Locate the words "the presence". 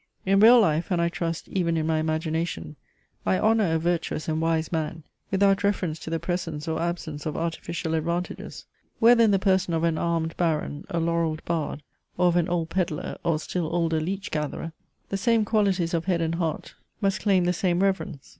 6.09-6.67